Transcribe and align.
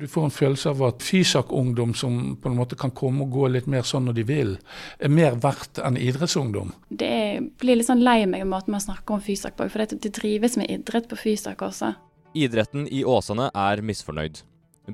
Du 0.00 0.08
får 0.08 0.24
en 0.24 0.30
følelse 0.32 0.70
av 0.70 0.78
at 0.86 1.02
Fysak-ungdom 1.04 1.90
som 1.94 2.36
på 2.40 2.48
en 2.48 2.56
måte 2.56 2.76
kan 2.80 2.92
komme 2.96 3.26
og 3.26 3.34
gå 3.34 3.50
litt 3.52 3.66
mer 3.68 3.84
sånn 3.84 4.06
når 4.08 4.14
de 4.16 4.22
vil, 4.30 4.54
er 4.96 5.12
mer 5.12 5.36
verdt 5.42 5.76
enn 5.84 5.98
idrettsungdom. 6.00 6.70
Det 6.88 7.42
blir 7.60 7.76
litt 7.76 7.90
sånn 7.90 8.00
lei 8.00 8.22
meg 8.24 8.46
av 8.46 8.48
måten 8.48 8.72
man 8.72 8.80
snakker 8.80 9.18
om 9.18 9.20
Fysak 9.20 9.58
på, 9.58 9.68
for 9.68 9.84
det 9.84 10.14
drives 10.16 10.56
med 10.56 10.72
idrett 10.72 11.10
på 11.10 11.20
Fysak 11.20 11.60
også. 11.68 11.92
Idretten 12.32 12.88
i 12.88 13.02
Åsane 13.04 13.50
er 13.52 13.84
misfornøyd. 13.84 14.40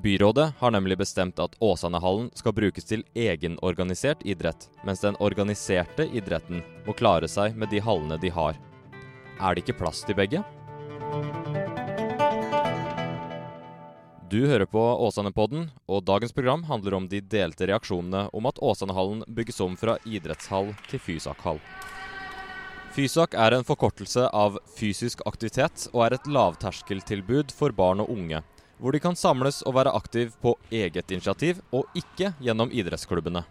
Byrådet 0.03 0.49
har 0.59 0.75
nemlig 0.75 0.99
bestemt 0.99 1.39
at 1.39 1.55
Åsanehallen 1.63 2.33
skal 2.35 2.57
brukes 2.59 2.91
til 2.91 3.07
egenorganisert 3.15 4.27
idrett, 4.27 4.67
mens 4.83 5.07
den 5.07 5.15
organiserte 5.23 6.11
idretten 6.11 6.67
må 6.83 6.99
klare 6.99 7.31
seg 7.31 7.55
med 7.55 7.71
de 7.71 7.79
hallene 7.79 8.19
de 8.19 8.35
har. 8.35 8.59
Er 9.39 9.55
det 9.55 9.63
ikke 9.63 9.85
plass 9.85 10.03
til 10.03 10.19
begge? 10.19 10.43
Du 14.31 14.41
hører 14.47 14.67
på 14.67 14.81
Åsane-podden, 15.07 15.69
og 15.87 16.03
dagens 16.03 16.33
program 16.35 16.65
handler 16.67 16.97
om 16.97 17.05
de 17.07 17.21
delte 17.23 17.69
reaksjonene 17.71 18.25
om 18.35 18.49
at 18.51 18.59
Åsanehallen 18.59 19.21
bygges 19.31 19.61
om 19.63 19.77
fra 19.79 19.95
idrettshall 20.03 20.73
til 20.91 20.99
Fysak-hall. 20.99 21.61
Fysak 22.97 23.37
er 23.39 23.55
en 23.55 23.67
forkortelse 23.69 24.27
av 24.35 24.59
fysisk 24.75 25.23
aktivitet 25.31 25.87
og 25.93 26.03
er 26.09 26.19
et 26.19 26.27
lavterskeltilbud 26.27 27.55
for 27.55 27.71
barn 27.71 28.03
og 28.03 28.11
unge, 28.11 28.43
hvor 28.83 28.97
de 28.97 29.05
kan 29.05 29.15
samles 29.15 29.63
og 29.63 29.79
være 29.79 29.95
aktiv 29.95 30.35
på 30.43 30.57
eget 30.75 31.15
initiativ, 31.15 31.63
og 31.71 31.87
ikke 31.95 32.35
gjennom 32.43 32.75
idrettsklubbene. 32.75 33.47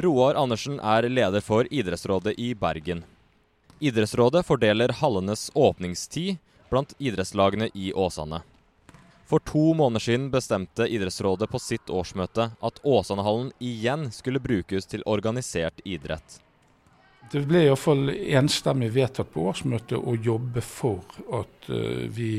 Roar 0.00 0.40
Andersen 0.40 0.80
er 0.80 1.12
leder 1.12 1.44
for 1.44 1.68
idrettsrådet 1.68 2.38
i 2.40 2.54
Bergen. 2.56 3.04
Idrettsrådet 3.84 4.46
fordeler 4.48 4.96
hallenes 5.02 5.50
åpningstid 5.52 6.38
blant 6.72 6.96
idrettslagene 6.96 7.68
i 7.74 7.92
Åsane. 7.92 8.46
For 9.28 9.38
to 9.44 9.74
måneder 9.76 10.00
siden 10.00 10.30
bestemte 10.32 10.86
idrettsrådet 10.88 11.50
på 11.52 11.58
sitt 11.60 11.90
årsmøte 11.92 12.46
at 12.64 12.78
Åsanehallen 12.82 13.50
igjen 13.60 14.08
skulle 14.12 14.40
brukes 14.40 14.88
til 14.88 15.04
organisert 15.04 15.82
idrett. 15.84 16.38
Det 17.28 17.42
ble 17.44 17.66
iallfall 17.66 18.08
enstemmig 18.08 18.88
vedtatt 18.94 19.28
på 19.34 19.44
årsmøtet 19.50 20.00
å 20.00 20.14
jobbe 20.16 20.64
for 20.64 21.04
at 21.42 21.68
uh, 21.68 22.08
vi 22.08 22.38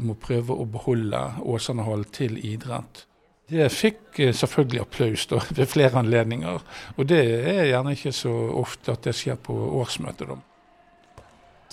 må 0.00 0.16
prøve 0.16 0.56
å 0.56 0.64
beholde 0.64 1.20
Åsanehallen 1.44 2.08
til 2.16 2.40
idrett. 2.40 3.04
Det 3.52 3.68
fikk 3.68 4.16
uh, 4.24 4.32
selvfølgelig 4.32 4.86
applaus 4.86 5.28
da, 5.28 5.44
ved 5.60 5.68
flere 5.68 6.00
anledninger. 6.00 6.64
Og 6.96 7.12
det 7.12 7.22
er 7.52 7.68
gjerne 7.74 7.92
ikke 7.92 8.16
så 8.16 8.32
ofte 8.64 8.96
at 8.96 9.04
det 9.04 9.18
skjer 9.20 9.36
på 9.36 9.60
årsmøtet. 9.82 10.32
Da. 10.32 10.40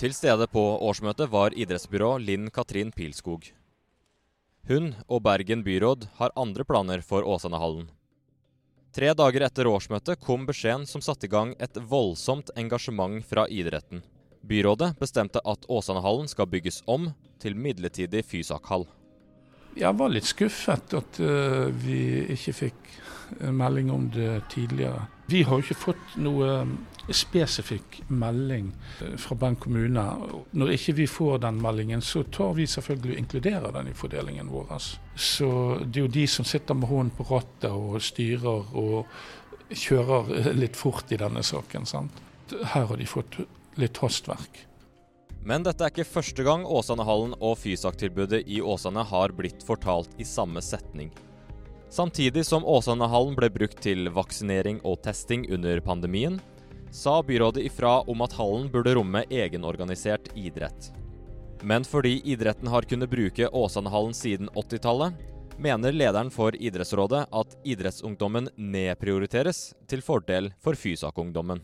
Til 0.04 0.12
stede 0.12 0.52
på 0.52 0.68
årsmøtet 0.84 1.32
var 1.32 1.56
idrettsbyrå 1.56 2.18
Linn 2.20 2.52
Katrin 2.52 2.92
Pilskog. 2.92 3.54
Hun 4.64 4.94
og 5.12 5.20
Bergen 5.26 5.60
byråd 5.60 6.06
har 6.16 6.32
andre 6.40 6.64
planer 6.64 7.02
for 7.04 7.26
Åsanehallen. 7.28 7.90
Tre 8.96 9.10
dager 9.12 9.44
etter 9.44 9.68
årsmøtet 9.68 10.22
kom 10.24 10.46
beskjeden 10.48 10.86
som 10.88 11.02
satte 11.04 11.28
i 11.28 11.32
gang 11.32 11.52
et 11.60 11.76
voldsomt 11.90 12.48
engasjement 12.56 13.20
fra 13.28 13.44
idretten. 13.52 14.00
Byrådet 14.40 14.94
bestemte 14.96 15.42
at 15.44 15.68
Åsanehallen 15.68 16.30
skal 16.32 16.48
bygges 16.48 16.80
om 16.86 17.10
til 17.42 17.58
midlertidig 17.58 18.24
Fysakhall. 18.24 18.86
Jeg 19.74 19.98
var 19.98 20.12
litt 20.12 20.28
skuffet 20.28 20.94
at 20.94 21.20
uh, 21.20 21.66
vi 21.82 22.00
ikke 22.34 22.54
fikk 22.54 22.90
melding 23.40 23.90
om 23.90 24.10
det 24.14 24.44
tidligere. 24.52 25.06
Vi 25.26 25.42
har 25.42 25.58
jo 25.58 25.64
ikke 25.64 25.80
fått 25.80 26.16
noe 26.20 26.50
spesifikk 27.12 28.02
melding 28.08 28.72
eh, 29.00 29.16
fra 29.20 29.36
Bergen 29.36 29.56
kommune. 29.60 30.04
Når 30.56 30.74
ikke 30.76 30.94
vi 31.00 31.06
får 31.10 31.38
den 31.44 31.60
meldingen, 31.62 32.02
så 32.02 32.22
tar 32.32 32.54
vi 32.56 32.66
selvfølgelig 32.70 33.12
og 33.12 33.22
inkluderer 33.22 33.72
den 33.76 33.90
i 33.90 33.96
fordelingen 33.96 34.52
vår. 34.52 34.76
Så 35.14 35.48
det 35.84 36.00
er 36.00 36.06
jo 36.06 36.12
de 36.18 36.26
som 36.30 36.48
sitter 36.48 36.78
med 36.78 36.88
hånden 36.88 37.16
på 37.16 37.26
rattet 37.28 37.70
og 37.70 38.00
styrer 38.02 38.76
og 38.76 39.74
kjører 39.74 40.54
litt 40.56 40.76
fort 40.76 41.12
i 41.12 41.20
denne 41.20 41.42
saken. 41.44 41.88
Sant? 41.88 42.22
Her 42.74 42.88
har 42.90 42.96
de 43.00 43.08
fått 43.08 43.40
litt 43.80 44.00
hastverk. 44.00 44.64
Men 45.44 45.64
dette 45.64 45.84
er 45.84 45.92
ikke 45.92 46.08
første 46.08 46.44
gang 46.46 46.64
Åsanehallen 46.64 47.34
og 47.36 47.58
Fysak-tilbudet 47.60 48.46
i 48.48 48.62
Åsane 48.64 49.04
har 49.04 49.34
blitt 49.36 49.60
fortalt 49.66 50.14
i 50.16 50.24
samme 50.24 50.62
setning. 50.64 51.10
Samtidig 51.92 52.46
som 52.48 52.64
Åsanehallen 52.64 53.36
ble 53.36 53.50
brukt 53.52 53.82
til 53.84 54.08
vaksinering 54.10 54.80
og 54.88 55.02
testing 55.04 55.44
under 55.52 55.82
pandemien, 55.84 56.40
sa 56.90 57.20
byrådet 57.22 57.66
ifra 57.68 58.00
om 58.08 58.24
at 58.24 58.32
hallen 58.38 58.70
burde 58.72 58.94
romme 58.96 59.24
egenorganisert 59.28 60.32
idrett. 60.38 60.92
Men 61.62 61.84
fordi 61.84 62.16
idretten 62.24 62.70
har 62.72 62.88
kunnet 62.88 63.12
bruke 63.12 63.48
Åsanehallen 63.48 64.16
siden 64.16 64.48
80-tallet, 64.56 65.12
mener 65.58 65.92
lederen 65.92 66.32
for 66.34 66.56
idrettsrådet 66.56 67.26
at 67.30 67.54
idrettsungdommen 67.68 68.48
nedprioriteres 68.56 69.74
til 69.90 70.02
fordel 70.02 70.50
for 70.64 70.74
Fysak-ungdommen. 70.78 71.60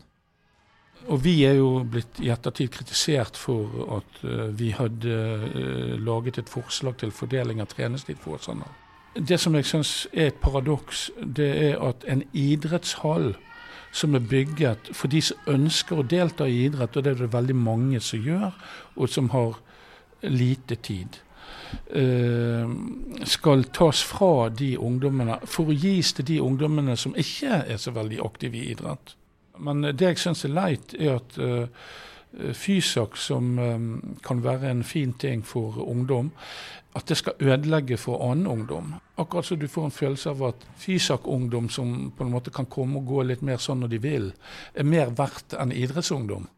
Og 1.07 1.23
Vi 1.23 1.43
er 1.45 1.57
jo 1.57 1.81
blitt 1.87 2.19
i 2.21 2.29
ettertid 2.29 2.69
kritisert 2.73 3.37
for 3.39 3.97
at 3.97 4.19
uh, 4.23 4.49
vi 4.57 4.71
hadde 4.75 5.15
uh, 5.55 5.95
laget 5.99 6.37
et 6.37 6.49
forslag 6.49 6.99
til 7.01 7.11
fordeling 7.11 7.61
av 7.61 7.71
trenestid 7.73 8.21
for 8.21 8.37
Åsane. 8.37 8.67
Det 9.15 9.39
som 9.39 9.55
jeg 9.57 9.67
syns 9.67 10.07
er 10.13 10.29
et 10.29 10.39
paradoks, 10.39 11.09
det 11.19 11.49
er 11.71 11.81
at 11.83 12.05
en 12.07 12.21
idrettshall 12.37 13.33
som 13.91 14.15
er 14.15 14.23
bygget 14.23 14.93
for 14.95 15.11
de 15.11 15.19
som 15.25 15.51
ønsker 15.51 15.99
å 15.99 16.07
delta 16.07 16.47
i 16.47 16.61
idrett, 16.69 16.95
og 16.95 17.03
det 17.03 17.11
er 17.11 17.25
det 17.25 17.33
veldig 17.33 17.57
mange 17.59 17.99
som 17.99 18.23
gjør, 18.23 18.55
og 18.95 19.11
som 19.11 19.27
har 19.33 19.59
lite 20.23 20.77
tid. 20.79 21.19
Uh, 21.91 22.71
skal 23.27 23.65
tas 23.73 24.03
fra 24.03 24.49
de 24.49 24.75
ungdommene 24.79 25.39
for 25.47 25.71
å 25.71 25.75
gis 25.75 26.13
til 26.15 26.27
de 26.27 26.39
ungdommene 26.43 26.95
som 26.99 27.15
ikke 27.17 27.65
er 27.65 27.81
så 27.81 27.91
veldig 27.95 28.21
aktive 28.23 28.59
i 28.59 28.69
idrett. 28.75 29.15
Men 29.61 29.85
det 29.85 30.07
jeg 30.13 30.21
syns 30.21 30.45
er 30.47 30.55
leit, 30.55 30.95
er 30.99 31.19
at 31.19 31.37
uh, 31.37 31.87
Fysak, 32.55 33.17
som 33.19 33.57
um, 33.59 34.17
kan 34.23 34.43
være 34.43 34.69
en 34.71 34.83
fin 34.87 35.13
ting 35.19 35.43
for 35.45 35.81
ungdom, 35.83 36.31
at 36.95 37.07
det 37.07 37.17
skal 37.19 37.33
ødelegge 37.39 37.97
for 37.97 38.23
annen 38.31 38.47
ungdom. 38.47 38.95
Akkurat 39.15 39.45
så 39.45 39.55
du 39.55 39.67
får 39.67 39.85
en 39.85 39.95
følelse 39.95 40.29
av 40.29 40.43
at 40.43 40.65
Fysak-ungdom 40.79 41.69
som 41.69 42.11
på 42.17 42.23
en 42.23 42.31
måte 42.31 42.51
kan 42.51 42.65
komme 42.65 42.99
og 42.99 43.07
gå 43.07 43.23
litt 43.27 43.43
mer 43.45 43.61
sånn 43.63 43.83
når 43.83 43.93
de 43.93 43.99
vil, 44.03 44.31
er 44.75 44.87
mer 44.87 45.13
verdt 45.15 45.55
enn 45.59 45.71
idrettsungdom. 45.75 46.49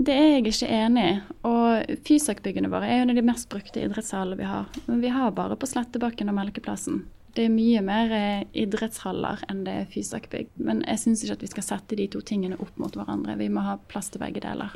Det 0.00 0.14
er 0.14 0.28
jeg 0.36 0.46
ikke 0.48 0.68
enig 0.72 1.06
i. 1.06 1.14
Og 1.50 1.96
Fysak-byggene 2.06 2.70
våre 2.72 2.88
er 2.88 3.00
jo 3.00 3.06
en 3.06 3.14
av 3.14 3.18
de 3.18 3.26
mest 3.26 3.50
brukte 3.52 3.82
idrettshallene 3.82 4.38
vi 4.38 4.46
har. 4.48 4.70
Men 4.86 5.02
vi 5.02 5.10
har 5.12 5.34
bare 5.36 5.58
på 5.58 5.68
Slettebakken 5.68 6.30
og 6.30 6.38
Melkeplassen. 6.38 7.02
Det 7.34 7.46
er 7.46 7.52
mye 7.52 7.80
mer 7.84 8.10
eh, 8.10 8.46
idrettshaller 8.58 9.44
enn 9.50 9.62
det 9.66 9.74
er 9.82 9.90
Fysak-bygg. 9.92 10.48
Men 10.58 10.82
jeg 10.86 11.02
syns 11.02 11.24
ikke 11.24 11.36
at 11.38 11.44
vi 11.44 11.50
skal 11.52 11.66
sette 11.66 11.98
de 11.98 12.08
to 12.10 12.22
tingene 12.26 12.58
opp 12.58 12.72
mot 12.80 12.96
hverandre. 12.96 13.36
Vi 13.38 13.50
må 13.52 13.62
ha 13.62 13.76
plass 13.90 14.10
til 14.10 14.22
begge 14.22 14.42
deler. 14.42 14.74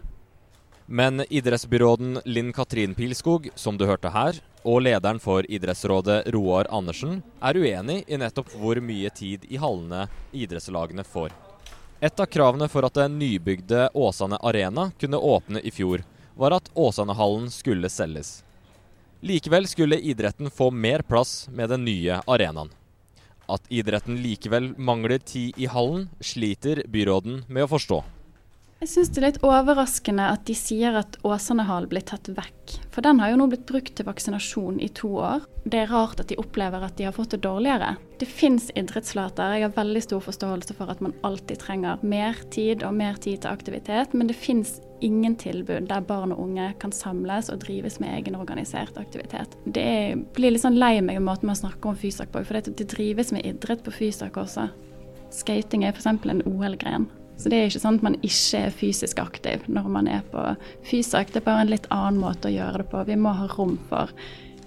Men 0.87 1.25
idrettsbyråden 1.33 2.21
Linn 2.29 2.53
Katrin 2.53 2.95
Pilskog, 2.95 3.49
som 3.55 3.79
du 3.81 3.87
hørte 3.89 4.13
her, 4.13 4.37
og 4.69 4.83
lederen 4.85 5.19
for 5.21 5.47
idrettsrådet 5.49 6.29
Roar 6.35 6.69
Andersen, 6.71 7.23
er 7.41 7.57
uenig 7.57 8.03
i 8.07 8.19
nettopp 8.21 8.53
hvor 8.61 8.79
mye 8.85 9.11
tid 9.17 9.49
i 9.49 9.59
hallene 9.61 10.05
idrettslagene 10.37 11.05
får. 11.09 11.33
Et 12.05 12.21
av 12.21 12.29
kravene 12.29 12.69
for 12.69 12.85
at 12.85 12.99
den 13.01 13.17
nybygde 13.19 13.89
Åsane 13.97 14.37
Arena 14.45 14.91
kunne 15.01 15.17
åpne 15.17 15.65
i 15.65 15.73
fjor, 15.73 16.05
var 16.37 16.59
at 16.59 16.69
Åsanehallen 16.75 17.49
skulle 17.51 17.89
selges. 17.89 18.43
Likevel 19.25 19.67
skulle 19.67 20.01
idretten 20.01 20.51
få 20.51 20.71
mer 20.71 21.01
plass 21.01 21.49
med 21.49 21.71
den 21.73 21.85
nye 21.85 22.19
arenaen. 22.27 22.69
At 23.49 23.65
idretten 23.73 24.19
likevel 24.21 24.75
mangler 24.77 25.17
tid 25.19 25.57
i 25.57 25.65
hallen, 25.65 26.11
sliter 26.21 26.83
byråden 26.93 27.39
med 27.49 27.65
å 27.65 27.71
forstå. 27.73 28.03
Jeg 28.85 28.91
syns 28.91 29.11
det 29.15 29.21
er 29.23 29.25
litt 29.31 29.41
overraskende 29.49 30.27
at 30.29 30.43
de 30.45 30.53
sier 30.59 30.93
at 31.01 31.17
Åsane 31.25 31.65
hall 31.65 31.87
blir 31.89 32.05
tatt 32.05 32.29
vekk. 32.37 32.75
For 32.93 33.01
den 33.07 33.23
har 33.23 33.33
jo 33.33 33.39
nå 33.41 33.47
blitt 33.49 33.65
brukt 33.65 33.95
til 33.97 34.05
vaksinasjon 34.05 34.77
i 34.85 34.91
to 34.93 35.15
år. 35.25 35.47
Det 35.65 35.87
er 35.87 35.89
rart 35.89 36.21
at 36.21 36.29
de 36.29 36.37
opplever 36.37 36.85
at 36.85 36.99
de 37.01 37.09
har 37.09 37.17
fått 37.17 37.33
det 37.33 37.47
dårligere. 37.47 37.95
Det 38.21 38.29
fins 38.29 38.69
idrettslater. 38.77 39.57
Jeg 39.57 39.71
har 39.71 39.79
veldig 39.79 40.05
stor 40.05 40.21
forståelse 40.29 40.77
for 40.77 40.93
at 40.93 41.01
man 41.01 41.17
alltid 41.25 41.65
trenger 41.65 42.05
mer 42.05 42.45
tid 42.53 42.85
og 42.85 42.93
mer 43.01 43.17
tid 43.17 43.41
til 43.41 43.57
aktivitet, 43.57 44.13
men 44.13 44.29
det 44.29 44.37
fins 44.37 44.83
ingen 45.05 45.37
tilbud 45.41 45.89
der 45.91 46.05
barn 46.05 46.33
og 46.35 46.41
unge 46.47 46.71
kan 46.83 46.93
samles 46.95 47.51
og 47.53 47.61
drives 47.65 48.01
med 48.03 48.15
egenorganisert 48.17 48.97
aktivitet. 49.01 49.57
Det 49.65 50.17
blir 50.37 50.55
litt 50.55 50.65
sånn 50.65 50.79
lei 50.81 50.97
meg 51.05 51.21
av 51.21 51.27
måten 51.29 51.51
man 51.51 51.59
snakker 51.59 51.93
om 51.93 51.99
Fysak 51.99 52.33
på, 52.33 52.45
for 52.47 52.59
det 52.59 52.89
drives 52.91 53.33
med 53.35 53.45
idrett 53.47 53.85
på 53.85 53.95
Fysak 53.95 54.39
også. 54.41 54.69
Skating 55.35 55.85
er 55.85 55.95
f.eks. 55.95 56.09
en 56.09 56.43
OL-gren. 56.49 57.09
Så 57.37 57.51
det 57.51 57.59
er 57.59 57.69
ikke 57.69 57.83
sånn 57.83 57.99
at 57.99 58.05
man 58.07 58.17
ikke 58.23 58.61
er 58.69 58.75
fysisk 58.75 59.19
aktiv 59.19 59.65
når 59.67 59.89
man 59.91 60.09
er 60.11 60.23
på 60.31 60.43
Fysak. 60.87 61.33
Det 61.35 61.43
er 61.43 61.49
bare 61.49 61.65
en 61.65 61.73
litt 61.73 61.89
annen 61.95 62.21
måte 62.23 62.51
å 62.51 62.55
gjøre 62.55 62.85
det 62.85 62.91
på. 62.93 63.03
Vi 63.09 63.19
må 63.19 63.35
ha 63.35 63.49
rom 63.57 63.75
for 63.91 64.13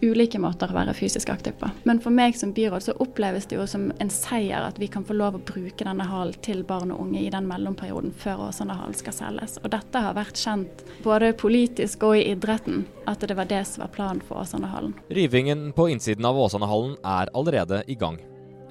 ulike 0.01 0.39
måter 0.41 0.71
å 0.71 0.77
være 0.77 0.95
fysisk 0.97 1.31
aktiv 1.33 1.55
på. 1.59 1.69
Men 1.87 2.01
for 2.03 2.13
meg 2.13 2.37
som 2.37 2.53
byråd 2.55 2.85
så 2.87 2.95
oppleves 3.03 3.47
det 3.49 3.57
jo 3.57 3.65
som 3.69 3.89
en 4.01 4.11
seier 4.13 4.65
at 4.65 4.79
vi 4.81 4.89
kan 4.91 5.05
få 5.07 5.17
lov 5.17 5.37
å 5.37 5.43
bruke 5.47 5.87
denne 5.87 6.07
hallen 6.07 6.37
til 6.45 6.63
barn 6.67 6.93
og 6.93 7.01
unge 7.05 7.23
i 7.23 7.31
den 7.33 7.47
mellomperioden 7.49 8.13
før 8.17 8.47
Åsanehallen 8.49 8.97
skal 8.97 9.15
selges. 9.15 9.57
Og 9.63 9.71
dette 9.73 10.03
har 10.03 10.17
vært 10.17 10.39
kjent 10.39 10.85
både 11.05 11.33
politisk 11.39 12.05
og 12.07 12.17
i 12.19 12.27
idretten, 12.31 12.85
at 13.07 13.23
det 13.23 13.37
var 13.37 13.49
det 13.49 13.63
som 13.69 13.85
var 13.85 13.93
planen 13.95 14.23
for 14.25 14.43
Åsanehallen. 14.43 14.95
Rivingen 15.09 15.71
på 15.77 15.89
innsiden 15.93 16.27
av 16.27 16.39
Åsanehallen 16.47 16.97
er 17.03 17.33
allerede 17.37 17.83
i 17.87 17.97
gang. 17.99 18.19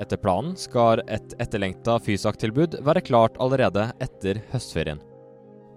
Etter 0.00 0.20
planen 0.20 0.56
skal 0.61 1.00
et 1.08 1.37
etterlengta 1.40 1.96
Fysak-tilbud 2.05 2.81
være 2.84 3.05
klart 3.05 3.38
allerede 3.40 3.88
etter 4.05 4.43
høstferien. 4.52 5.00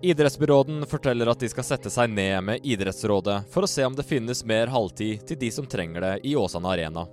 Idrettsbyråden 0.02 0.86
forteller 0.86 1.28
at 1.28 1.40
de 1.40 1.50
skal 1.52 1.66
sette 1.68 1.90
seg 1.92 2.12
ned 2.14 2.44
med 2.48 2.64
idrettsrådet 2.64 3.42
for 3.52 3.66
å 3.66 3.68
se 3.68 3.84
om 3.84 3.96
det 3.98 4.06
finnes 4.08 4.46
mer 4.48 4.72
halvtid 4.72 5.26
til 5.28 5.40
de 5.42 5.50
som 5.52 5.68
trenger 5.68 6.06
det 6.06 6.12
i 6.30 6.38
Åsane 6.40 6.72
Arena. 6.72 7.04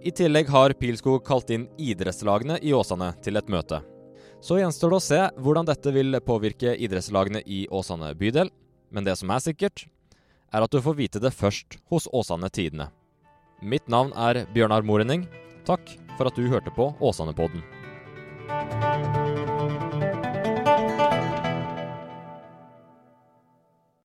I 0.00 0.12
tillegg 0.12 0.48
har 0.48 0.72
Pilskog 0.80 1.20
kalt 1.26 1.52
inn 1.52 1.66
idrettslagene 1.76 2.56
i 2.64 2.72
Åsane 2.72 3.10
til 3.24 3.36
et 3.36 3.52
møte. 3.52 3.82
Så 4.40 4.56
gjenstår 4.56 4.94
det 4.94 5.00
å 5.00 5.04
se 5.04 5.20
hvordan 5.36 5.68
dette 5.68 5.92
vil 5.92 6.20
påvirke 6.24 6.72
idrettslagene 6.86 7.44
i 7.44 7.66
Åsane 7.68 8.14
bydel, 8.16 8.48
men 8.88 9.04
det 9.04 9.18
som 9.20 9.28
er 9.28 9.44
sikkert, 9.44 9.84
er 10.48 10.64
at 10.64 10.72
du 10.72 10.80
får 10.80 10.96
vite 10.96 11.20
det 11.20 11.34
først 11.36 11.76
hos 11.92 12.08
Åsane 12.08 12.48
Tidene. 12.48 12.88
Mitt 13.60 13.88
navn 13.88 14.16
er 14.16 14.46
Bjørnar 14.56 14.84
Morening. 14.84 15.28
Takk 15.68 15.92
for 16.16 16.28
at 16.28 16.36
du 16.40 16.48
hørte 16.48 16.72
på 16.72 16.92
Åsanepodden. 17.04 17.73